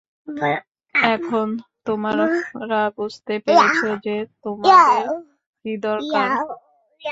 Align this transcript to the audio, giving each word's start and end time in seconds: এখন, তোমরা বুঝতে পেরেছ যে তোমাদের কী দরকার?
এখন, 0.95 1.47
তোমরা 1.85 2.25
বুঝতে 2.97 3.33
পেরেছ 3.45 3.79
যে 4.05 4.15
তোমাদের 4.43 5.03
কী 5.65 5.71
দরকার? 5.81 6.27